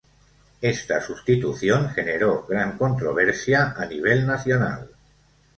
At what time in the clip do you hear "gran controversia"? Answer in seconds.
2.49-3.75